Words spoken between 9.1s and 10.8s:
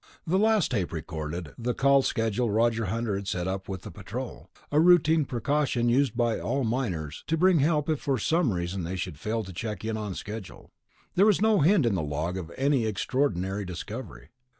fail to check in on schedule.